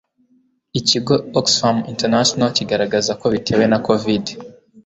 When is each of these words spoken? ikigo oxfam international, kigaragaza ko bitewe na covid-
ikigo 0.79 1.15
oxfam 1.39 1.77
international, 1.91 2.49
kigaragaza 2.57 3.11
ko 3.21 3.25
bitewe 3.33 3.65
na 3.71 3.77
covid- 3.87 4.27